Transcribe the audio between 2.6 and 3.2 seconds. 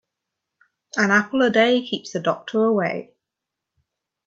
away.